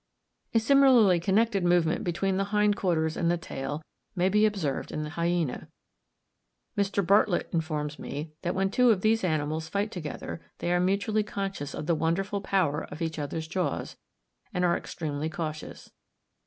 A 0.55 0.59
similarly 0.59 1.19
connected 1.19 1.63
movement 1.63 2.03
between 2.03 2.37
the 2.37 2.45
hind 2.45 2.75
quarters 2.75 3.15
and 3.15 3.29
the 3.29 3.37
tail 3.37 3.83
may 4.15 4.29
be 4.29 4.47
observed 4.47 4.91
in 4.91 5.03
the 5.03 5.11
hyaena. 5.11 5.67
Mr. 6.75 7.05
Bartlett 7.05 7.47
informs 7.53 7.99
me 7.99 8.33
that 8.41 8.55
when 8.55 8.71
two 8.71 8.89
of 8.89 9.01
these 9.01 9.23
animals 9.23 9.67
fight 9.69 9.91
together, 9.91 10.41
they 10.57 10.73
are 10.73 10.79
mutually 10.79 11.21
conscious 11.21 11.75
of 11.75 11.85
the 11.85 11.93
wonderful 11.93 12.41
power 12.41 12.85
of 12.85 12.99
each 13.03 13.19
other's 13.19 13.47
jaws, 13.47 13.95
and 14.51 14.65
are 14.65 14.75
extremely 14.75 15.29
cautious. 15.29 15.91